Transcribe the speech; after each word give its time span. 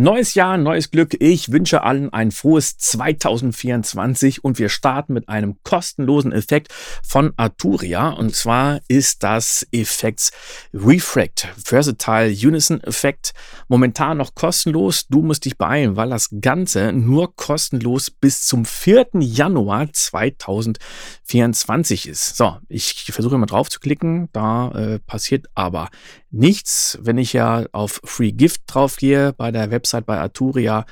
Neues 0.00 0.34
Jahr, 0.34 0.58
neues 0.58 0.92
Glück. 0.92 1.16
Ich 1.18 1.50
wünsche 1.50 1.82
allen 1.82 2.12
ein 2.12 2.30
frohes 2.30 2.78
2024 2.78 4.44
und 4.44 4.60
wir 4.60 4.68
starten 4.68 5.12
mit 5.12 5.28
einem 5.28 5.56
kostenlosen 5.64 6.30
Effekt 6.30 6.72
von 7.02 7.32
Arturia 7.36 8.10
und 8.10 8.32
zwar 8.32 8.78
ist 8.86 9.24
das 9.24 9.66
Effekts 9.72 10.30
Refract 10.72 11.48
Versatile 11.64 12.28
Unison 12.28 12.80
Effekt. 12.84 13.34
Momentan 13.66 14.18
noch 14.18 14.36
kostenlos. 14.36 15.08
Du 15.08 15.20
musst 15.20 15.46
dich 15.46 15.58
beeilen, 15.58 15.96
weil 15.96 16.10
das 16.10 16.28
Ganze 16.40 16.92
nur 16.92 17.34
kostenlos 17.34 18.08
bis 18.08 18.46
zum 18.46 18.66
4. 18.66 19.08
Januar 19.14 19.92
2024 19.92 22.06
ist. 22.06 22.36
So, 22.36 22.56
ich 22.68 23.10
versuche 23.10 23.36
mal 23.36 23.46
drauf 23.46 23.68
zu 23.68 23.80
klicken. 23.80 24.28
Da 24.32 24.70
äh, 24.70 25.00
passiert 25.00 25.46
aber 25.56 25.88
nichts. 26.30 26.98
Wenn 27.00 27.18
ich 27.18 27.32
ja 27.32 27.66
auf 27.72 28.00
Free 28.04 28.32
Gift 28.32 28.62
drauf 28.66 28.96
gehe 28.96 29.32
bei 29.32 29.50
der 29.50 29.70
Website 29.70 30.06
bei 30.06 30.18
Arturia, 30.18 30.84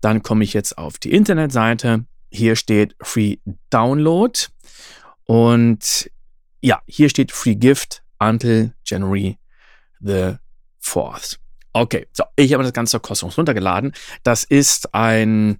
dann 0.00 0.22
komme 0.22 0.44
ich 0.44 0.52
jetzt 0.52 0.78
auf 0.78 0.98
die 0.98 1.12
Internetseite. 1.12 2.04
Hier 2.30 2.56
steht 2.56 2.94
Free 3.00 3.36
Download 3.70 4.38
und 5.24 6.10
ja, 6.60 6.80
hier 6.86 7.08
steht 7.08 7.32
Free 7.32 7.54
Gift 7.54 8.02
until 8.18 8.74
January 8.84 9.38
the 10.00 10.36
4th. 10.82 11.38
Okay, 11.72 12.06
so, 12.12 12.24
ich 12.36 12.52
habe 12.54 12.64
das 12.64 12.72
Ganze 12.72 12.98
kostenlos 12.98 13.38
runtergeladen. 13.38 13.92
Das 14.22 14.44
ist 14.44 14.94
ein 14.94 15.58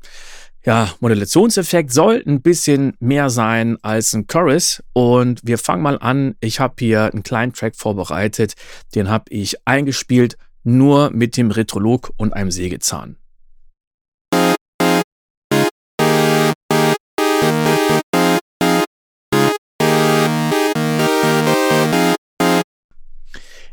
ja, 0.64 0.92
Modulationseffekt 1.00 1.92
soll 1.92 2.22
ein 2.26 2.42
bisschen 2.42 2.94
mehr 3.00 3.30
sein 3.30 3.78
als 3.82 4.12
ein 4.12 4.26
Chorus. 4.26 4.82
Und 4.92 5.40
wir 5.44 5.58
fangen 5.58 5.82
mal 5.82 5.98
an. 5.98 6.34
Ich 6.40 6.60
habe 6.60 6.74
hier 6.78 7.12
einen 7.12 7.22
kleinen 7.22 7.52
Track 7.52 7.76
vorbereitet. 7.76 8.54
Den 8.94 9.08
habe 9.08 9.24
ich 9.30 9.56
eingespielt, 9.66 10.36
nur 10.64 11.10
mit 11.10 11.36
dem 11.36 11.50
Retrolog 11.50 12.12
und 12.16 12.34
einem 12.34 12.50
Sägezahn. 12.50 13.16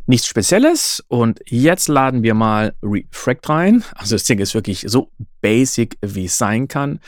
Nichts 0.08 0.28
Spezielles 0.28 1.04
und 1.08 1.40
jetzt 1.48 1.88
laden 1.88 2.22
wir 2.22 2.36
mal 2.36 2.76
Refract 2.84 3.50
rein. 3.50 3.84
Also 3.96 4.16
das 4.16 4.24
Ding 4.26 4.38
ist 4.38 4.54
wirklich 4.54 4.86
so 4.88 5.12
basic, 5.42 5.98
wie 6.02 6.26
es 6.26 6.38
sein 6.38 6.68
kann. 6.68 7.00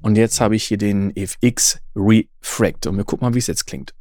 Und 0.00 0.16
jetzt 0.16 0.40
habe 0.40 0.54
ich 0.54 0.64
hier 0.64 0.78
den 0.78 1.12
FX 1.16 1.80
Refract 1.96 2.86
und 2.86 2.96
wir 2.96 3.04
gucken 3.04 3.26
mal, 3.26 3.34
wie 3.34 3.40
es 3.40 3.48
jetzt 3.48 3.66
klingt. 3.66 3.94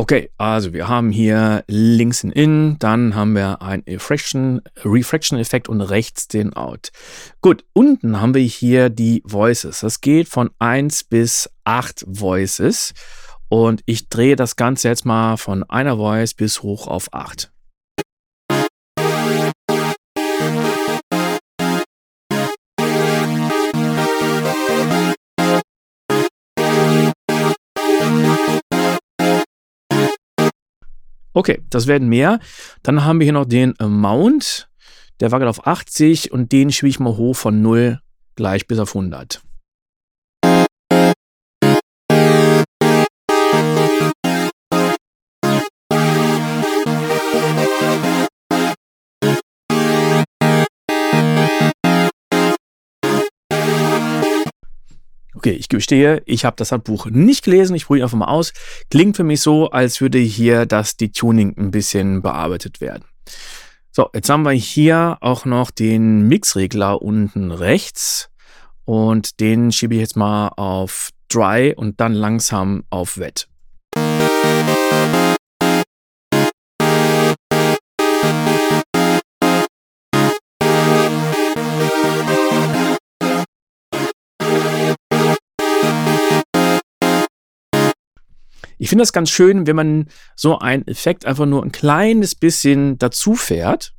Okay, 0.00 0.30
also 0.38 0.72
wir 0.72 0.88
haben 0.88 1.10
hier 1.10 1.62
links 1.66 2.24
ein 2.24 2.32
In, 2.32 2.78
dann 2.78 3.14
haben 3.14 3.34
wir 3.34 3.60
ein 3.60 3.82
Refraction-Effekt 3.86 5.68
und 5.68 5.82
rechts 5.82 6.26
den 6.26 6.54
Out. 6.54 6.88
Gut, 7.42 7.66
unten 7.74 8.18
haben 8.18 8.32
wir 8.32 8.40
hier 8.40 8.88
die 8.88 9.22
Voices. 9.26 9.80
Das 9.80 10.00
geht 10.00 10.30
von 10.30 10.48
1 10.58 11.04
bis 11.04 11.50
8 11.64 12.06
Voices. 12.08 12.94
Und 13.50 13.82
ich 13.84 14.08
drehe 14.08 14.36
das 14.36 14.56
Ganze 14.56 14.88
jetzt 14.88 15.04
mal 15.04 15.36
von 15.36 15.64
einer 15.64 15.98
Voice 15.98 16.32
bis 16.32 16.62
hoch 16.62 16.86
auf 16.86 17.12
8. 17.12 17.52
Okay, 31.32 31.62
das 31.70 31.86
werden 31.86 32.08
mehr. 32.08 32.40
Dann 32.82 33.04
haben 33.04 33.20
wir 33.20 33.24
hier 33.24 33.32
noch 33.32 33.46
den 33.46 33.78
Amount. 33.78 34.68
Der 35.20 35.30
war 35.30 35.38
gerade 35.38 35.50
auf 35.50 35.66
80 35.66 36.32
und 36.32 36.52
den 36.52 36.72
schiebe 36.72 36.88
ich 36.88 36.98
mal 36.98 37.16
hoch 37.16 37.36
von 37.36 37.60
0 37.62 38.00
gleich 38.36 38.66
bis 38.66 38.78
auf 38.78 38.96
100. 38.96 39.42
Okay, 55.40 55.52
ich 55.52 55.70
gestehe, 55.70 56.22
ich 56.26 56.44
habe 56.44 56.56
das 56.56 56.70
Handbuch 56.70 57.06
nicht 57.06 57.44
gelesen. 57.46 57.74
Ich 57.74 57.86
probiere 57.86 58.04
einfach 58.04 58.18
mal 58.18 58.26
aus. 58.26 58.52
Klingt 58.90 59.16
für 59.16 59.24
mich 59.24 59.40
so, 59.40 59.70
als 59.70 60.02
würde 60.02 60.18
hier 60.18 60.66
das 60.66 60.98
Detuning 60.98 61.56
ein 61.56 61.70
bisschen 61.70 62.20
bearbeitet 62.20 62.82
werden. 62.82 63.04
So, 63.90 64.10
jetzt 64.12 64.28
haben 64.28 64.42
wir 64.42 64.50
hier 64.50 65.16
auch 65.22 65.46
noch 65.46 65.70
den 65.70 66.28
Mixregler 66.28 67.00
unten 67.00 67.52
rechts. 67.52 68.28
Und 68.84 69.40
den 69.40 69.72
schiebe 69.72 69.94
ich 69.94 70.00
jetzt 70.02 70.14
mal 70.14 70.48
auf 70.58 71.08
Dry 71.30 71.72
und 71.74 72.02
dann 72.02 72.12
langsam 72.12 72.84
auf 72.90 73.16
Wet. 73.16 73.48
Ich 88.82 88.88
finde 88.88 89.02
das 89.02 89.12
ganz 89.12 89.28
schön, 89.28 89.66
wenn 89.66 89.76
man 89.76 90.08
so 90.36 90.58
einen 90.58 90.88
Effekt 90.88 91.26
einfach 91.26 91.44
nur 91.44 91.62
ein 91.62 91.70
kleines 91.70 92.34
bisschen 92.34 92.96
dazu 92.96 93.34
fährt. 93.34 93.92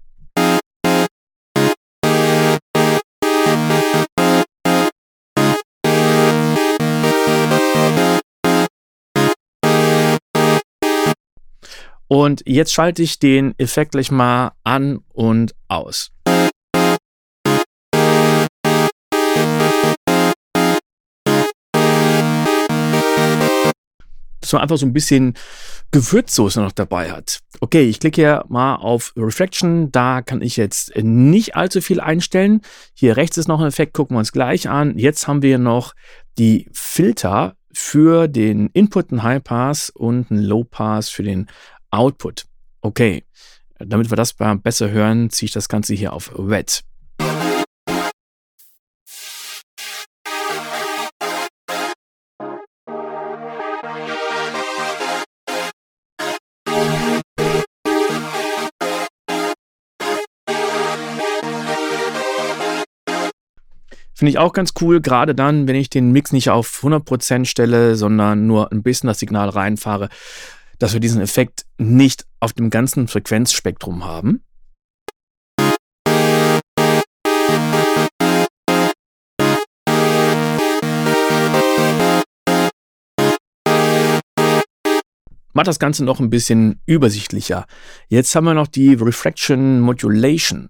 Und 12.08 12.42
jetzt 12.48 12.74
schalte 12.74 13.04
ich 13.04 13.20
den 13.20 13.54
Effekt 13.60 13.92
gleich 13.92 14.10
mal 14.10 14.54
an 14.64 15.02
und 15.10 15.54
aus. 15.68 16.12
Dass 24.52 24.58
man 24.58 24.64
einfach 24.64 24.78
so 24.78 24.86
ein 24.86 24.94
bisschen 24.94 25.34
Gewürzsoße 25.92 26.62
noch 26.62 26.72
dabei 26.72 27.12
hat. 27.12 27.40
Okay, 27.62 27.84
ich 27.84 28.00
klicke 28.00 28.22
hier 28.22 28.46
mal 28.50 28.76
auf 28.76 29.14
Reflection. 29.16 29.92
Da 29.92 30.22
kann 30.22 30.42
ich 30.42 30.58
jetzt 30.58 30.96
nicht 30.96 31.56
allzu 31.56 31.82
viel 31.82 32.00
einstellen. 32.00 32.62
Hier 32.94 33.18
rechts 33.18 33.38
ist 33.38 33.48
noch 33.48 33.62
ein 33.62 33.68
Effekt, 33.68 33.94
gucken 33.94 34.16
wir 34.16 34.20
uns 34.20 34.32
gleich 34.32 34.70
an. 34.70 34.98
Jetzt 34.98 35.28
haben 35.28 35.42
wir 35.42 35.58
noch 35.58 35.94
die 36.38 36.70
Filter 36.74 37.56
für 37.74 38.28
den 38.28 38.68
Input, 38.74 39.12
einen 39.12 39.24
High 39.24 39.44
Pass 39.44 39.90
und 39.90 40.32
einen 40.32 40.44
Low 40.44 40.64
Pass 40.64 41.10
für 41.10 41.24
den 41.24 41.48
Output. 41.90 42.46
Okay, 42.82 43.24
damit 43.80 44.10
wir 44.10 44.18
das 44.18 44.34
besser 44.34 44.92
hören, 44.92 45.30
ziehe 45.30 45.48
ich 45.48 45.54
das 45.54 45.70
Ganze 45.70 45.94
hier 45.94 46.14
auf 46.14 46.32
Wet. 46.36 46.84
Finde 64.22 64.30
ich 64.34 64.38
auch 64.38 64.54
ganz 64.54 64.74
cool, 64.80 65.02
gerade 65.02 65.34
dann, 65.34 65.68
wenn 65.68 65.76
ich 65.76 65.90
den 65.90 66.12
Mix 66.12 66.32
nicht 66.32 66.52
auf 66.52 66.84
100% 66.84 67.46
stelle, 67.46 67.96
sondern 67.96 68.46
nur 68.46 68.72
ein 68.72 68.84
bisschen 68.84 69.08
das 69.08 69.18
Signal 69.18 69.50
reinfahre, 69.50 70.10
dass 70.78 70.94
wir 70.94 71.00
diesen 71.00 71.24
Effekt 71.24 71.66
nicht 71.80 72.28
auf 72.40 72.54
dem 72.54 72.70
ganzen 72.70 73.08
Frequenzspektrum 73.08 74.06
haben. 74.06 74.44
Macht 85.54 85.66
das 85.66 85.80
Ganze 85.80 86.06
noch 86.06 86.20
ein 86.20 86.30
bisschen 86.30 86.80
übersichtlicher. 86.86 87.66
Jetzt 88.08 88.36
haben 88.36 88.46
wir 88.46 88.54
noch 88.54 88.68
die 88.68 88.94
Refraction 88.94 89.80
Modulation. 89.80 90.70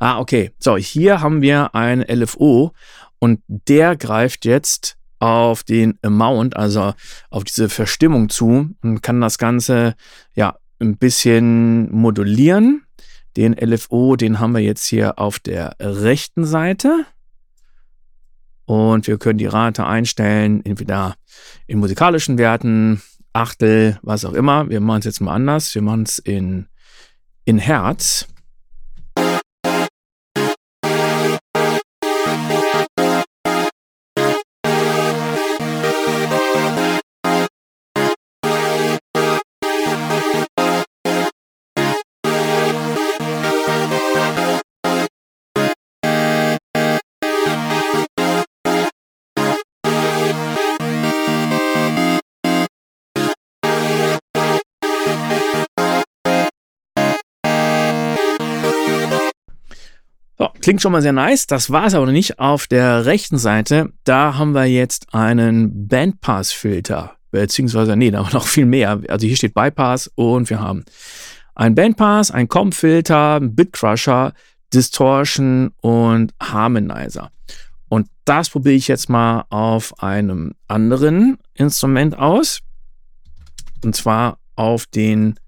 Ah, 0.00 0.18
okay. 0.18 0.50
So, 0.58 0.78
hier 0.78 1.20
haben 1.20 1.42
wir 1.42 1.74
ein 1.74 2.00
LFO 2.00 2.72
und 3.18 3.42
der 3.46 3.96
greift 3.96 4.46
jetzt 4.46 4.96
auf 5.18 5.62
den 5.62 5.98
Amount, 6.00 6.56
also 6.56 6.94
auf 7.28 7.44
diese 7.44 7.68
Verstimmung 7.68 8.30
zu 8.30 8.70
und 8.82 9.02
kann 9.02 9.20
das 9.20 9.36
Ganze 9.36 9.94
ja 10.34 10.56
ein 10.80 10.96
bisschen 10.96 11.92
modulieren. 11.92 12.84
Den 13.36 13.52
LFO, 13.52 14.16
den 14.16 14.40
haben 14.40 14.54
wir 14.54 14.62
jetzt 14.62 14.86
hier 14.86 15.18
auf 15.18 15.38
der 15.38 15.76
rechten 15.78 16.46
Seite. 16.46 17.04
Und 18.64 19.06
wir 19.06 19.18
können 19.18 19.38
die 19.38 19.46
Rate 19.46 19.84
einstellen, 19.84 20.64
entweder 20.64 21.14
in 21.66 21.78
musikalischen 21.78 22.38
Werten, 22.38 23.02
Achtel, 23.34 23.98
was 24.02 24.24
auch 24.24 24.32
immer. 24.32 24.70
Wir 24.70 24.80
machen 24.80 25.00
es 25.00 25.04
jetzt 25.04 25.20
mal 25.20 25.34
anders. 25.34 25.74
Wir 25.74 25.82
machen 25.82 26.04
es 26.04 26.18
in, 26.18 26.68
in 27.44 27.58
Hertz. 27.58 28.26
Klingt 60.60 60.82
schon 60.82 60.92
mal 60.92 61.02
sehr 61.02 61.12
nice. 61.12 61.46
Das 61.46 61.70
war 61.70 61.86
es 61.86 61.94
aber 61.94 62.10
nicht. 62.10 62.38
Auf 62.38 62.66
der 62.66 63.06
rechten 63.06 63.38
Seite, 63.38 63.92
da 64.04 64.36
haben 64.36 64.52
wir 64.52 64.66
jetzt 64.66 65.12
einen 65.12 65.88
Bandpass-Filter. 65.88 67.16
Beziehungsweise, 67.30 67.96
nee, 67.96 68.10
da 68.10 68.18
haben 68.18 68.28
wir 68.28 68.34
noch 68.34 68.46
viel 68.46 68.66
mehr. 68.66 69.00
Also 69.08 69.26
hier 69.26 69.36
steht 69.36 69.54
Bypass 69.54 70.10
und 70.14 70.50
wir 70.50 70.60
haben 70.60 70.84
einen 71.54 71.74
Bandpass, 71.74 72.30
einen 72.30 72.48
Comp-Filter, 72.48 73.36
einen 73.36 73.54
Bitcrusher, 73.54 74.32
Distortion 74.72 75.72
und 75.80 76.32
Harmonizer. 76.40 77.30
Und 77.88 78.08
das 78.24 78.50
probiere 78.50 78.74
ich 78.74 78.88
jetzt 78.88 79.08
mal 79.08 79.44
auf 79.50 80.02
einem 80.02 80.54
anderen 80.68 81.38
Instrument 81.54 82.16
aus. 82.16 82.60
Und 83.84 83.96
zwar 83.96 84.38
auf 84.56 84.86
den 84.86 85.38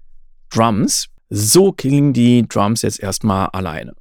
Drums. 0.49 1.07
So 1.29 1.71
klingen 1.71 2.13
die 2.13 2.47
Drums 2.47 2.81
jetzt 2.81 2.99
erstmal 2.99 3.47
alleine. 3.47 3.93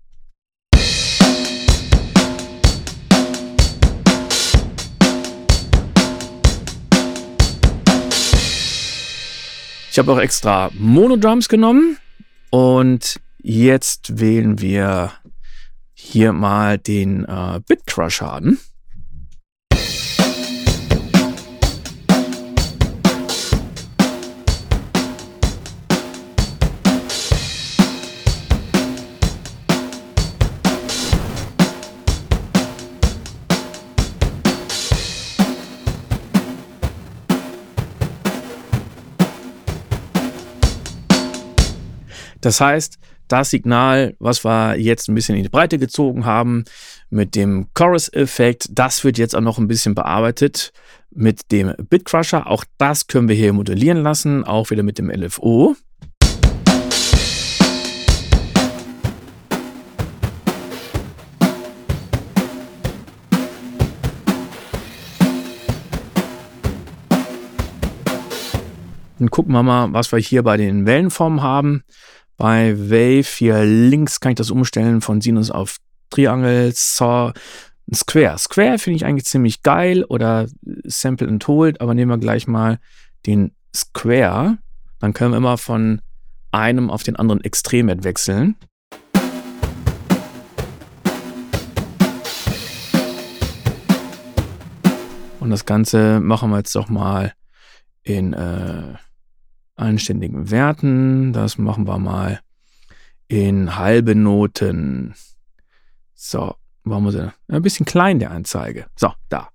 Ich 9.92 9.98
habe 9.98 10.10
auch 10.10 10.18
extra 10.18 10.70
Monodrums 10.72 11.50
genommen 11.50 11.98
und 12.48 13.20
jetzt 13.42 14.18
wählen 14.18 14.58
wir 14.58 15.12
hier 15.92 16.32
mal 16.32 16.78
den 16.78 17.26
äh, 17.26 17.60
Bitcrusher 17.68 18.32
Das 42.42 42.60
heißt, 42.60 42.98
das 43.28 43.50
Signal, 43.50 44.14
was 44.18 44.44
wir 44.44 44.76
jetzt 44.76 45.08
ein 45.08 45.14
bisschen 45.14 45.36
in 45.36 45.44
die 45.44 45.48
Breite 45.48 45.78
gezogen 45.78 46.26
haben, 46.26 46.64
mit 47.08 47.34
dem 47.36 47.68
Chorus-Effekt, 47.72 48.66
das 48.72 49.04
wird 49.04 49.16
jetzt 49.16 49.34
auch 49.34 49.40
noch 49.40 49.58
ein 49.58 49.68
bisschen 49.68 49.94
bearbeitet 49.94 50.72
mit 51.10 51.52
dem 51.52 51.72
Bitcrusher. 51.88 52.48
Auch 52.48 52.64
das 52.78 53.06
können 53.06 53.28
wir 53.28 53.36
hier 53.36 53.52
modellieren 53.52 54.02
lassen, 54.02 54.44
auch 54.44 54.70
wieder 54.70 54.82
mit 54.82 54.98
dem 54.98 55.08
LFO. 55.08 55.76
Dann 69.20 69.30
gucken 69.30 69.52
wir 69.52 69.62
mal, 69.62 69.92
was 69.92 70.10
wir 70.10 70.18
hier 70.18 70.42
bei 70.42 70.56
den 70.56 70.84
Wellenformen 70.84 71.42
haben. 71.42 71.84
Bei 72.42 72.76
Wave 72.76 73.28
hier 73.38 73.64
links 73.64 74.18
kann 74.18 74.32
ich 74.32 74.36
das 74.36 74.50
umstellen 74.50 75.00
von 75.00 75.20
Sinus 75.20 75.52
auf 75.52 75.76
Triangle, 76.10 76.72
Saw, 76.74 77.32
Square. 77.94 78.36
Square 78.36 78.80
finde 78.80 78.96
ich 78.96 79.04
eigentlich 79.04 79.26
ziemlich 79.26 79.62
geil 79.62 80.02
oder 80.02 80.48
Sample 80.82 81.28
and 81.28 81.46
Hold, 81.46 81.80
aber 81.80 81.94
nehmen 81.94 82.10
wir 82.10 82.18
gleich 82.18 82.48
mal 82.48 82.80
den 83.26 83.52
Square. 83.72 84.58
Dann 84.98 85.12
können 85.12 85.30
wir 85.30 85.36
immer 85.36 85.56
von 85.56 86.02
einem 86.50 86.90
auf 86.90 87.04
den 87.04 87.14
anderen 87.14 87.44
Extremwert 87.44 88.02
wechseln. 88.02 88.56
Und 95.38 95.50
das 95.50 95.64
Ganze 95.64 96.18
machen 96.18 96.50
wir 96.50 96.56
jetzt 96.56 96.74
doch 96.74 96.88
mal 96.88 97.34
in 98.02 98.32
äh, 98.32 98.94
anständigen 99.82 100.50
Werten. 100.50 101.32
Das 101.32 101.58
machen 101.58 101.86
wir 101.86 101.98
mal 101.98 102.40
in 103.28 103.76
halbe 103.76 104.14
Noten. 104.14 105.14
So, 106.14 106.54
warum 106.84 107.04
muss 107.04 107.14
er? 107.14 107.34
Ein 107.48 107.62
bisschen 107.62 107.86
klein, 107.86 108.18
der 108.18 108.30
Anzeige. 108.30 108.86
So, 108.96 109.12
da. 109.28 109.51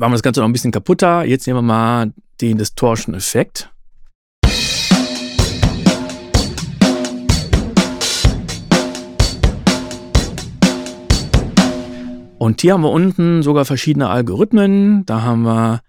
Machen 0.00 0.12
wir 0.12 0.16
das 0.16 0.22
Ganze 0.22 0.40
noch 0.40 0.48
ein 0.48 0.52
bisschen 0.52 0.72
kaputter. 0.72 1.24
Jetzt 1.24 1.46
nehmen 1.46 1.58
wir 1.58 1.62
mal 1.62 2.12
den 2.40 2.56
Distortion-Effekt. 2.56 3.70
Und 12.38 12.62
hier 12.62 12.72
haben 12.72 12.80
wir 12.80 12.90
unten 12.90 13.42
sogar 13.42 13.66
verschiedene 13.66 14.08
Algorithmen. 14.08 15.04
Da 15.04 15.20
haben 15.20 15.42
wir 15.42 15.82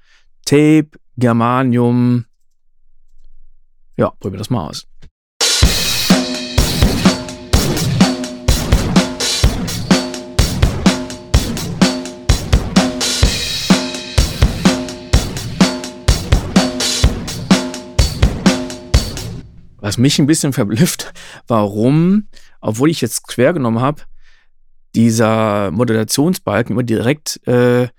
Tape, 0.45 0.89
Germanium. 1.15 2.25
Ja, 3.95 4.09
probieren 4.09 4.33
wir 4.33 4.39
das 4.39 4.49
mal 4.49 4.67
aus. 4.67 4.90
Was 19.81 19.97
mich 19.97 20.19
ein 20.19 20.27
bisschen 20.27 20.53
verblüfft, 20.53 21.11
warum, 21.47 22.27
obwohl 22.61 22.89
ich 22.89 23.01
jetzt 23.01 23.27
quer 23.27 23.51
genommen 23.51 23.81
habe, 23.81 24.03
dieser 24.95 25.71
Modulationsbalken 25.71 26.73
immer 26.73 26.83
direkt, 26.83 27.41
äh, 27.47 27.89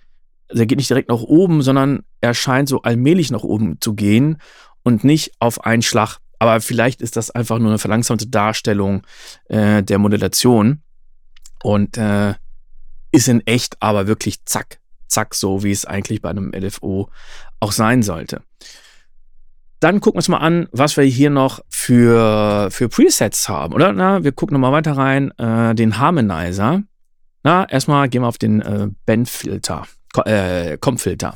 also 0.48 0.62
er 0.62 0.66
geht 0.66 0.78
nicht 0.78 0.90
direkt 0.90 1.08
nach 1.08 1.22
oben, 1.22 1.62
sondern 1.62 2.04
er 2.20 2.34
scheint 2.34 2.68
so 2.68 2.82
allmählich 2.82 3.30
nach 3.30 3.42
oben 3.42 3.80
zu 3.80 3.94
gehen 3.94 4.38
und 4.82 5.02
nicht 5.02 5.32
auf 5.40 5.64
einen 5.64 5.82
Schlag. 5.82 6.18
Aber 6.38 6.60
vielleicht 6.60 7.02
ist 7.02 7.16
das 7.16 7.30
einfach 7.30 7.58
nur 7.58 7.68
eine 7.68 7.78
verlangsamte 7.78 8.28
Darstellung 8.28 9.02
äh, 9.48 9.82
der 9.82 9.98
Modulation 9.98 10.82
und 11.62 11.96
äh, 11.96 12.34
ist 13.10 13.28
in 13.28 13.46
echt 13.46 13.76
aber 13.80 14.06
wirklich 14.06 14.44
zack, 14.44 14.78
zack, 15.08 15.34
so 15.34 15.62
wie 15.64 15.72
es 15.72 15.84
eigentlich 15.84 16.22
bei 16.22 16.30
einem 16.30 16.52
LFO 16.54 17.10
auch 17.60 17.72
sein 17.72 18.02
sollte. 18.02 18.42
Dann 19.82 20.00
gucken 20.00 20.14
wir 20.14 20.18
uns 20.18 20.28
mal 20.28 20.38
an, 20.38 20.68
was 20.70 20.96
wir 20.96 21.02
hier 21.02 21.28
noch 21.28 21.58
für, 21.68 22.68
für 22.70 22.88
Presets 22.88 23.48
haben, 23.48 23.74
oder? 23.74 23.92
Na, 23.92 24.22
wir 24.22 24.30
gucken 24.30 24.54
nochmal 24.54 24.70
weiter 24.70 24.96
rein. 24.96 25.32
Äh, 25.38 25.74
den 25.74 25.98
Harmonizer. 25.98 26.84
Na, 27.42 27.68
erstmal 27.68 28.08
gehen 28.08 28.22
wir 28.22 28.28
auf 28.28 28.38
den 28.38 28.60
äh, 28.62 28.86
Bandfilter, 29.06 29.88
äh, 30.24 30.78
Com-Filter. 30.78 31.34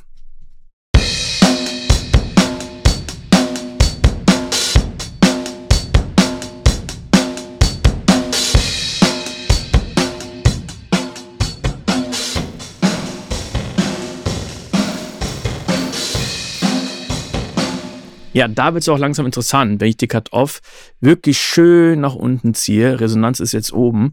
Ja, 18.37 18.49
da 18.49 18.75
wird 18.75 18.83
es 18.83 18.89
auch 18.91 18.99
langsam 18.99 19.25
interessant, 19.25 19.81
wenn 19.81 19.89
ich 19.89 19.97
die 19.97 20.09
Cut-Off 20.09 20.61
wirklich 21.01 21.39
schön 21.41 22.03
nach 22.03 22.15
unten 22.15 22.53
ziehe. 22.53 23.01
Resonanz 23.01 23.41
ist 23.41 23.53
jetzt 23.53 23.73
oben. 23.73 24.13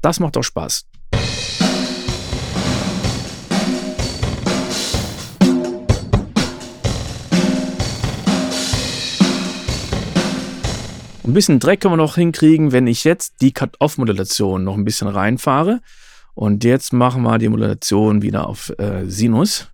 Das 0.00 0.20
macht 0.20 0.38
auch 0.38 0.42
Spaß. 0.42 0.86
Ein 11.24 11.34
bisschen 11.34 11.60
Dreck 11.60 11.80
können 11.80 11.92
wir 11.92 11.98
noch 11.98 12.14
hinkriegen, 12.14 12.72
wenn 12.72 12.86
ich 12.86 13.04
jetzt 13.04 13.42
die 13.42 13.52
Cut-Off-Modulation 13.52 14.64
noch 14.64 14.78
ein 14.78 14.86
bisschen 14.86 15.08
reinfahre. 15.08 15.82
Und 16.32 16.64
jetzt 16.64 16.94
machen 16.94 17.22
wir 17.22 17.36
die 17.36 17.50
Modulation 17.50 18.22
wieder 18.22 18.48
auf 18.48 18.72
äh, 18.78 19.04
Sinus. 19.04 19.68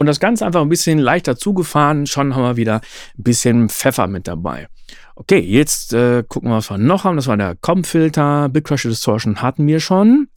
Und 0.00 0.06
das 0.06 0.18
Ganze 0.18 0.46
einfach 0.46 0.62
ein 0.62 0.70
bisschen 0.70 0.98
leichter 0.98 1.36
zugefahren. 1.36 2.06
Schon 2.06 2.34
haben 2.34 2.42
wir 2.42 2.56
wieder 2.56 2.76
ein 2.76 3.22
bisschen 3.22 3.68
Pfeffer 3.68 4.06
mit 4.06 4.26
dabei. 4.26 4.66
Okay, 5.14 5.40
jetzt 5.40 5.92
äh, 5.92 6.24
gucken 6.26 6.48
wir, 6.48 6.56
was 6.56 6.70
wir 6.70 6.78
noch 6.78 7.04
haben. 7.04 7.16
Das 7.16 7.26
war 7.26 7.36
der 7.36 7.54
Com-Filter. 7.54 8.48
Big 8.48 8.64
Crush 8.64 8.84
Distortion 8.84 9.42
hatten 9.42 9.66
wir 9.66 9.78
schon. 9.78 10.28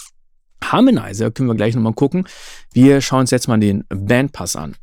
Harmonizer 0.61 1.31
können 1.31 1.47
wir 1.47 1.55
gleich 1.55 1.75
nochmal 1.75 1.93
gucken. 1.93 2.27
Wir 2.73 2.99
schauen 2.99 3.21
uns 3.21 3.31
jetzt 3.31 3.47
mal 3.47 3.57
den 3.57 3.85
Bandpass 3.87 4.57
an. 4.57 4.75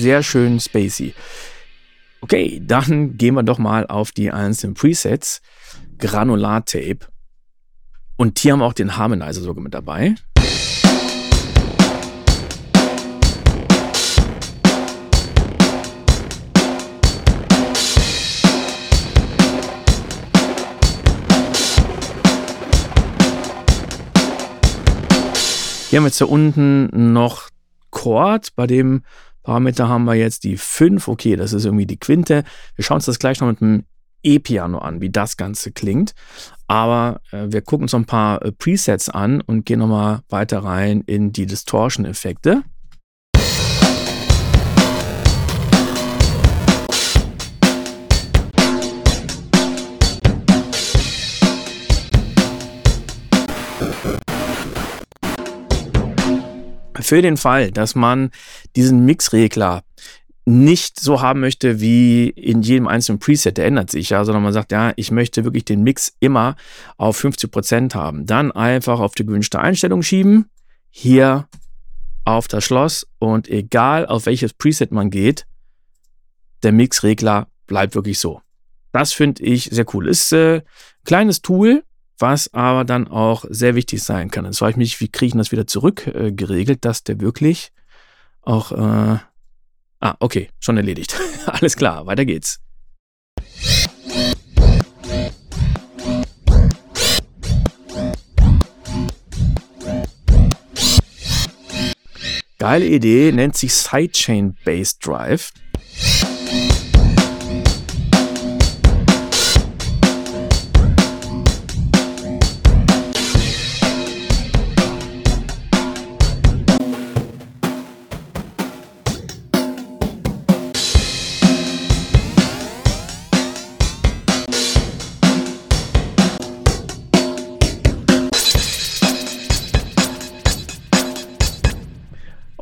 Sehr 0.00 0.22
schön 0.22 0.58
spacey. 0.60 1.14
Okay, 2.22 2.60
dann 2.64 3.16
gehen 3.16 3.34
wir 3.34 3.42
doch 3.42 3.58
mal 3.58 3.86
auf 3.86 4.12
die 4.12 4.30
einzelnen 4.30 4.74
Presets. 4.74 5.40
Granular 5.98 6.64
Tape. 6.64 7.00
Und 8.16 8.38
hier 8.38 8.52
haben 8.52 8.60
wir 8.60 8.66
auch 8.66 8.72
den 8.72 8.96
Harmonizer 8.96 9.40
sogar 9.40 9.62
mit 9.62 9.74
dabei. 9.74 10.14
Hier 25.88 25.96
haben 25.96 26.04
wir 26.04 26.08
jetzt 26.08 26.18
hier 26.18 26.28
unten 26.28 27.12
noch 27.12 27.50
Chord, 27.90 28.54
bei 28.54 28.68
dem 28.68 29.02
Parameter 29.50 29.88
haben 29.88 30.04
wir 30.04 30.14
jetzt 30.14 30.44
die 30.44 30.56
5. 30.56 31.08
Okay, 31.08 31.34
das 31.34 31.52
ist 31.52 31.64
irgendwie 31.64 31.84
die 31.84 31.98
Quinte. 31.98 32.44
Wir 32.76 32.84
schauen 32.84 32.98
uns 32.98 33.06
das 33.06 33.18
gleich 33.18 33.40
noch 33.40 33.48
mit 33.48 33.60
dem 33.60 33.82
E-Piano 34.22 34.78
an, 34.78 35.00
wie 35.00 35.10
das 35.10 35.36
Ganze 35.36 35.72
klingt. 35.72 36.14
Aber 36.68 37.20
äh, 37.32 37.48
wir 37.48 37.60
gucken 37.60 37.86
uns 37.86 37.92
noch 37.92 37.98
ein 37.98 38.06
paar 38.06 38.44
äh, 38.44 38.52
Presets 38.52 39.08
an 39.08 39.40
und 39.40 39.66
gehen 39.66 39.80
nochmal 39.80 40.20
weiter 40.28 40.60
rein 40.60 41.00
in 41.00 41.32
die 41.32 41.46
Distortion-Effekte. 41.46 42.62
Für 57.02 57.22
den 57.22 57.36
Fall, 57.36 57.70
dass 57.70 57.94
man 57.94 58.30
diesen 58.76 59.04
Mixregler 59.04 59.82
nicht 60.46 60.98
so 60.98 61.20
haben 61.20 61.40
möchte 61.40 61.80
wie 61.80 62.28
in 62.28 62.62
jedem 62.62 62.88
einzelnen 62.88 63.18
Preset, 63.18 63.56
der 63.56 63.66
ändert 63.66 63.90
sich 63.90 64.10
ja, 64.10 64.24
sondern 64.24 64.42
man 64.42 64.52
sagt, 64.52 64.72
ja, 64.72 64.92
ich 64.96 65.10
möchte 65.10 65.44
wirklich 65.44 65.64
den 65.64 65.82
Mix 65.82 66.12
immer 66.18 66.56
auf 66.96 67.18
50 67.18 67.50
Prozent 67.50 67.94
haben. 67.94 68.26
Dann 68.26 68.50
einfach 68.50 69.00
auf 69.00 69.14
die 69.14 69.24
gewünschte 69.24 69.60
Einstellung 69.60 70.02
schieben, 70.02 70.46
hier 70.90 71.46
auf 72.24 72.48
das 72.48 72.64
Schloss 72.64 73.06
und 73.18 73.48
egal 73.48 74.06
auf 74.06 74.26
welches 74.26 74.52
Preset 74.52 74.92
man 74.92 75.10
geht, 75.10 75.46
der 76.62 76.72
Mixregler 76.72 77.48
bleibt 77.66 77.94
wirklich 77.94 78.18
so. 78.18 78.40
Das 78.92 79.12
finde 79.12 79.42
ich 79.44 79.64
sehr 79.64 79.86
cool. 79.94 80.08
Ist 80.08 80.32
äh, 80.32 80.56
ein 80.56 80.62
kleines 81.04 81.42
Tool, 81.42 81.84
was 82.20 82.52
aber 82.52 82.84
dann 82.84 83.08
auch 83.08 83.44
sehr 83.48 83.74
wichtig 83.74 84.02
sein 84.02 84.30
kann. 84.30 84.44
Jetzt 84.44 84.58
frage 84.58 84.72
ich 84.72 84.76
mich, 84.76 85.00
wie 85.00 85.08
kriege 85.08 85.28
ich 85.28 85.38
das 85.38 85.52
wieder 85.52 85.66
zurück 85.66 86.06
äh, 86.06 86.32
geregelt, 86.32 86.84
dass 86.84 87.04
der 87.04 87.20
wirklich 87.20 87.72
auch... 88.42 88.72
Äh 88.72 89.18
ah, 90.00 90.16
okay, 90.20 90.48
schon 90.58 90.76
erledigt. 90.76 91.14
Alles 91.46 91.76
klar, 91.76 92.06
weiter 92.06 92.24
geht's. 92.24 92.60
Geile 102.58 102.84
Idee, 102.84 103.32
nennt 103.32 103.56
sich 103.56 103.72
Sidechain 103.72 104.54
Base 104.66 104.96
Drive. 105.00 105.50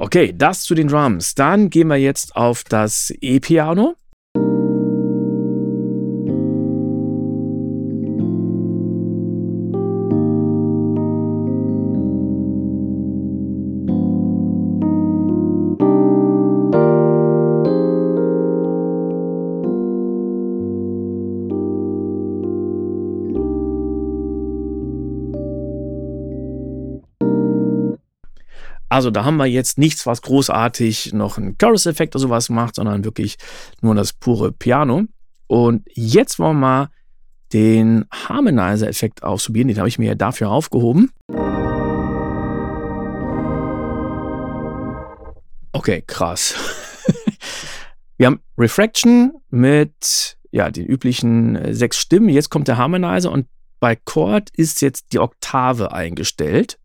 Okay, 0.00 0.32
das 0.32 0.62
zu 0.62 0.76
den 0.76 0.86
Drums. 0.86 1.34
Dann 1.34 1.70
gehen 1.70 1.88
wir 1.88 1.96
jetzt 1.96 2.36
auf 2.36 2.62
das 2.62 3.12
E-Piano. 3.20 3.96
Also 28.98 29.12
da 29.12 29.24
haben 29.24 29.36
wir 29.36 29.46
jetzt 29.46 29.78
nichts, 29.78 30.06
was 30.06 30.22
großartig 30.22 31.12
noch 31.12 31.38
einen 31.38 31.56
Chorus-Effekt 31.56 32.16
oder 32.16 32.22
sowas 32.22 32.48
macht, 32.48 32.74
sondern 32.74 33.04
wirklich 33.04 33.36
nur 33.80 33.94
das 33.94 34.12
pure 34.12 34.50
Piano. 34.50 35.04
Und 35.46 35.86
jetzt 35.94 36.40
wollen 36.40 36.56
wir 36.56 36.66
mal 36.66 36.88
den 37.52 38.06
Harmonizer-Effekt 38.10 39.22
ausprobieren. 39.22 39.68
Den 39.68 39.78
habe 39.78 39.88
ich 39.88 40.00
mir 40.00 40.06
ja 40.06 40.14
dafür 40.16 40.50
aufgehoben. 40.50 41.12
Okay, 45.70 46.02
krass. 46.04 46.56
wir 48.16 48.26
haben 48.26 48.40
Refraction 48.58 49.34
mit 49.48 50.36
ja, 50.50 50.72
den 50.72 50.86
üblichen 50.86 51.54
äh, 51.54 51.72
sechs 51.72 51.98
Stimmen. 51.98 52.30
Jetzt 52.30 52.50
kommt 52.50 52.66
der 52.66 52.78
Harmonizer 52.78 53.30
und 53.30 53.46
bei 53.78 53.94
Chord 53.94 54.50
ist 54.56 54.82
jetzt 54.82 55.12
die 55.12 55.20
Oktave 55.20 55.92
eingestellt. 55.92 56.80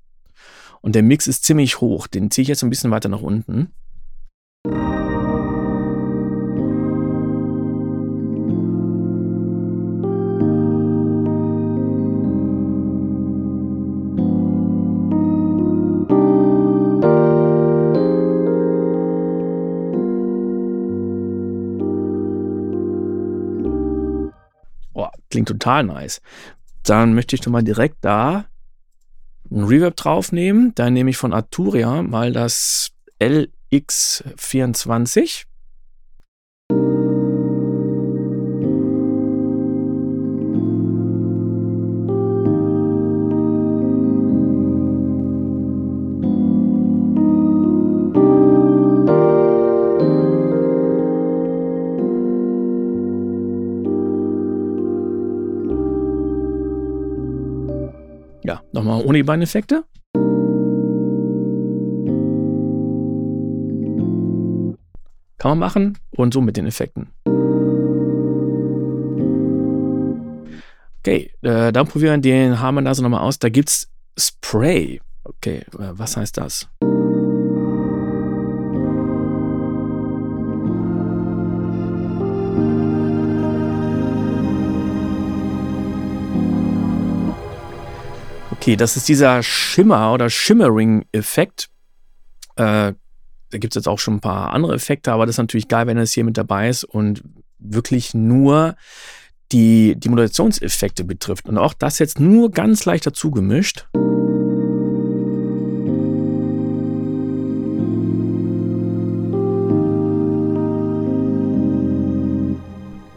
Und 0.84 0.96
der 0.96 1.02
Mix 1.02 1.28
ist 1.28 1.46
ziemlich 1.46 1.80
hoch. 1.80 2.08
Den 2.08 2.30
ziehe 2.30 2.44
ich 2.44 2.50
jetzt 2.50 2.62
ein 2.62 2.70
bisschen 2.70 2.92
weiter 2.92 3.08
nach 3.08 3.22
unten. 3.22 3.72
Oh, 24.94 25.08
klingt 25.30 25.48
total 25.48 25.86
nice. 25.86 26.22
Dann 26.84 27.14
möchte 27.14 27.38
ich 27.38 27.42
doch 27.42 27.52
mal 27.52 27.64
direkt 27.64 28.04
da 28.04 28.48
ein 29.54 29.64
Reverb 29.64 29.96
draufnehmen. 29.96 30.74
Dann 30.76 30.92
nehme 30.94 31.10
ich 31.12 31.18
von 31.18 31.34
Arturia 31.34 32.02
mal 32.02 32.34
das 32.34 32.90
LX24. 33.22 35.46
Ja, 58.44 58.62
nochmal 58.74 59.04
ohne 59.06 59.20
die 59.20 59.24
beiden 59.24 59.42
Effekte. 59.42 59.86
Kann 65.38 65.52
man 65.52 65.60
machen 65.60 65.98
und 66.12 66.34
so 66.34 66.42
mit 66.42 66.58
den 66.58 66.68
Effekten. 66.68 67.10
Okay, 71.00 71.32
äh, 71.42 71.72
dann 71.72 71.88
probieren 71.88 72.24
wir 72.24 72.32
den 72.32 72.60
Harmonizer 72.60 73.02
nochmal 73.02 73.22
aus. 73.22 73.40
Da 73.40 73.50
gibt 73.50 73.70
es 73.70 73.92
Spray. 74.18 75.02
Okay, 75.26 75.66
äh, 75.78 75.92
was 75.92 76.16
heißt 76.18 76.38
das? 76.38 76.70
Okay, 88.64 88.78
das 88.78 88.96
ist 88.96 89.10
dieser 89.10 89.44
Schimmer- 89.44 90.14
oder 90.14 90.30
Shimmering-Effekt. 90.30 91.68
Äh, 92.56 92.94
da 92.94 93.58
gibt 93.58 93.74
es 93.74 93.76
jetzt 93.76 93.90
auch 93.90 94.00
schon 94.00 94.14
ein 94.14 94.20
paar 94.22 94.54
andere 94.54 94.74
Effekte, 94.74 95.12
aber 95.12 95.26
das 95.26 95.36
ist 95.36 95.40
natürlich 95.40 95.68
geil, 95.68 95.86
wenn 95.86 95.98
es 95.98 96.14
hier 96.14 96.24
mit 96.24 96.38
dabei 96.38 96.70
ist 96.70 96.86
und 96.86 97.26
wirklich 97.60 98.14
nur 98.14 98.78
die, 99.52 99.98
die 99.98 100.08
Modulationseffekte 100.08 101.04
betrifft. 101.04 101.50
Und 101.50 101.58
auch 101.58 101.74
das 101.74 102.00
jetzt 102.00 102.22
nur 102.22 102.52
ganz 102.52 102.86
leicht 102.86 103.06
dazu 103.06 103.32
gemischt. 103.32 103.86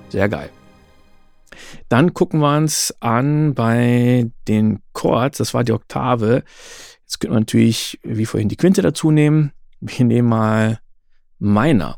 Sehr 0.09 0.29
geil. 0.29 0.51
Dann 1.89 2.15
gucken 2.15 2.41
wir 2.41 2.57
uns 2.57 2.95
an 3.01 3.55
bei 3.55 4.31
den 4.49 4.81
Chords, 4.93 5.39
das 5.39 5.55
war 5.55 5.63
die 5.63 5.73
Oktave. 5.73 6.43
Jetzt 7.03 7.21
können 7.21 7.35
wir 7.35 7.41
natürlich, 7.41 8.01
wie 8.03 8.27
vorhin, 8.27 8.49
die 8.49 8.57
Quinte 8.57 8.83
dazu 8.83 9.13
nehmen. 9.13 9.53
Wir 9.81 10.05
nehmen 10.05 10.29
mal 10.29 10.81
Minor. 11.39 11.97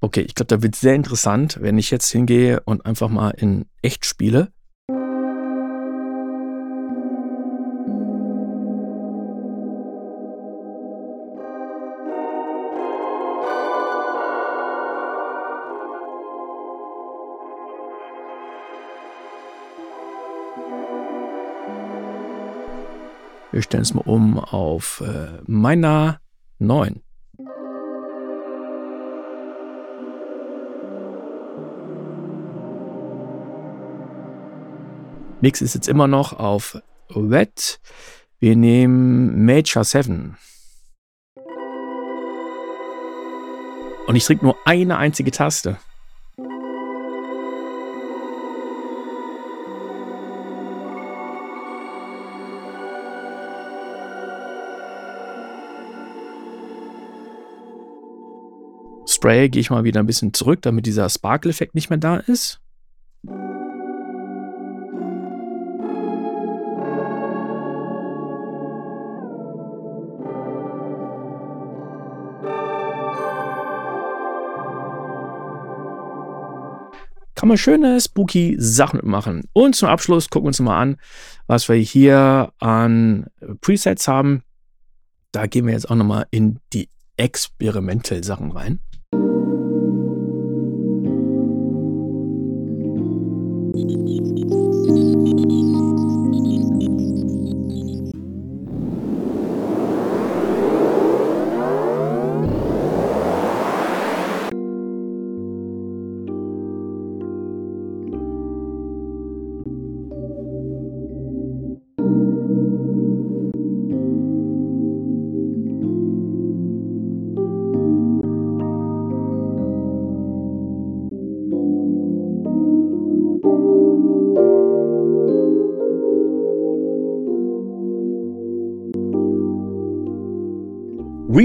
Okay, 0.00 0.22
ich 0.22 0.34
glaube, 0.34 0.48
da 0.48 0.62
wird 0.62 0.74
sehr 0.74 0.94
interessant, 0.94 1.58
wenn 1.62 1.78
ich 1.78 1.90
jetzt 1.90 2.10
hingehe 2.10 2.60
und 2.64 2.84
einfach 2.84 3.08
mal 3.08 3.30
in 3.30 3.64
echt 3.80 4.04
spiele. 4.04 4.52
Wir 23.52 23.60
stellen 23.60 23.82
es 23.82 23.92
mal 23.92 24.00
um 24.06 24.38
auf 24.38 25.02
äh, 25.06 25.42
Minor 25.46 26.18
9. 26.58 27.02
Mix 35.42 35.60
ist 35.60 35.74
jetzt 35.74 35.88
immer 35.88 36.06
noch 36.08 36.32
auf 36.32 36.80
Wet. 37.10 37.78
Wir 38.38 38.56
nehmen 38.56 39.44
Major 39.44 39.84
7. 39.84 40.38
Und 44.06 44.16
ich 44.16 44.24
drücke 44.24 44.46
nur 44.46 44.56
eine 44.64 44.96
einzige 44.96 45.30
Taste. 45.30 45.76
Spray 59.22 59.48
gehe 59.48 59.60
ich 59.60 59.70
mal 59.70 59.84
wieder 59.84 60.00
ein 60.00 60.06
bisschen 60.06 60.34
zurück, 60.34 60.62
damit 60.62 60.84
dieser 60.84 61.08
Sparkle-Effekt 61.08 61.76
nicht 61.76 61.90
mehr 61.90 61.98
da 61.98 62.16
ist. 62.16 62.58
kann 77.36 77.48
man 77.48 77.58
schöne, 77.58 78.00
spooky 78.00 78.56
Sachen 78.58 78.98
mitmachen. 78.98 79.48
Und 79.52 79.74
zum 79.74 79.88
Abschluss 79.88 80.30
gucken 80.30 80.46
wir 80.46 80.48
uns 80.48 80.60
mal 80.60 80.80
an, 80.80 80.96
was 81.48 81.68
wir 81.68 81.74
hier 81.76 82.52
an 82.60 83.26
Presets 83.60 84.06
haben. 84.06 84.42
Da 85.32 85.46
gehen 85.46 85.66
wir 85.66 85.72
jetzt 85.72 85.90
auch 85.90 85.96
nochmal 85.96 86.26
in 86.30 86.58
die 86.72 86.88
Experimental-Sachen 87.16 88.52
rein. 88.52 88.80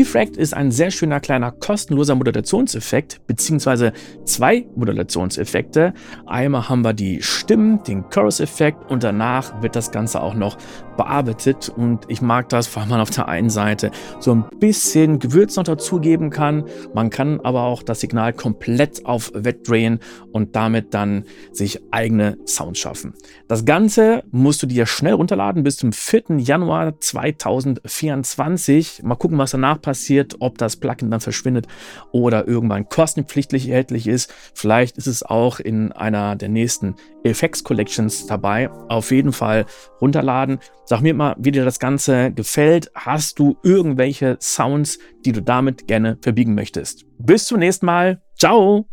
Refract 0.08 0.38
ist 0.38 0.54
ein 0.54 0.72
sehr 0.72 0.90
schöner 0.90 1.20
kleiner 1.20 1.52
kostenloser 1.52 2.16
Modulationseffekt, 2.16 3.20
beziehungsweise 3.28 3.92
zwei 4.24 4.66
Modulationseffekte. 4.74 5.94
Einmal 6.26 6.70
haben 6.70 6.82
wir 6.84 6.94
die 6.94 7.22
Stimmen, 7.22 7.84
den 7.84 8.10
Chorus-Effekt 8.10 8.90
und 8.90 9.04
danach 9.04 9.62
wird 9.62 9.76
das 9.76 9.92
Ganze 9.92 10.22
auch 10.22 10.34
noch 10.34 10.58
bearbeitet 10.98 11.70
und 11.70 12.06
ich 12.08 12.22
mag 12.22 12.50
das, 12.50 12.76
weil 12.76 12.88
man 12.88 13.00
auf 13.00 13.10
der 13.10 13.28
einen 13.28 13.50
Seite 13.50 13.92
so 14.20 14.34
ein 14.34 14.46
bisschen 14.60 15.20
Gewürz 15.20 15.56
noch 15.56 15.64
dazugeben 15.64 16.30
kann. 16.30 16.66
Man 16.94 17.10
kann 17.10 17.40
aber 17.42 17.64
auch 17.64 17.84
das 17.84 18.02
Signal 18.02 18.34
komplett 18.34 19.06
auf 19.06 19.32
Wet 19.34 19.70
drehen 19.70 20.00
und 20.32 20.56
damit 20.56 20.94
dann 20.94 21.24
sich 21.52 21.82
eigene 21.92 22.38
Sounds 22.46 22.80
schaffen. 22.80 23.14
Das 23.48 23.66
Ganze 23.66 24.24
musst 24.32 24.64
du 24.64 24.68
dir 24.68 24.86
schnell 24.86 25.14
runterladen 25.14 25.64
bis 25.64 25.78
zum 25.78 25.94
4. 25.94 26.40
Januar 26.40 27.00
2024. 27.00 29.04
Mal 29.04 29.16
gucken, 29.16 29.38
was 29.38 29.52
danach 29.52 29.82
passiert, 29.82 30.36
ob 30.40 30.58
das 30.58 30.76
Plugin 30.76 31.12
dann 31.12 31.22
verschwindet 31.22 31.68
oder 32.12 32.48
irgendwann 32.48 32.90
kostenpflichtig 32.90 33.70
erhältlich 33.70 34.08
ist. 34.08 34.34
Vielleicht 34.54 34.98
ist 34.98 35.08
es 35.08 35.24
auch 35.24 35.60
in 35.60 35.92
einer 35.92 36.36
der 36.36 36.50
nächsten 36.50 36.96
Effects 37.24 37.64
Collections 37.64 38.26
dabei. 38.26 38.70
Auf 38.90 39.12
jeden 39.12 39.34
Fall 39.34 39.66
runterladen. 40.02 40.60
Sag 40.88 41.02
mir 41.02 41.14
mal, 41.14 41.36
wie 41.38 41.52
dir 41.52 41.66
das 41.66 41.80
Ganze 41.80 42.32
gefällt. 42.32 42.90
Hast 42.96 43.40
du 43.40 43.58
irgendwelche 43.62 44.38
Sounds, 44.40 45.00
die 45.26 45.34
du 45.34 45.42
damit 45.42 45.86
gerne 45.86 46.18
verbiegen 46.22 46.56
möchtest? 46.56 47.06
Bis 47.20 47.44
zum 47.44 47.60
nächsten 47.60 47.86
Mal. 47.86 48.22
Ciao! 48.40 48.88